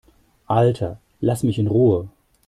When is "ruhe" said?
1.67-2.09